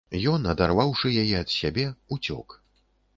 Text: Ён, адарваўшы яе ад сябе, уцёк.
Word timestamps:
Ён, 0.29 0.45
адарваўшы 0.53 1.11
яе 1.23 1.35
ад 1.41 1.51
сябе, 1.57 1.85
уцёк. 2.17 2.57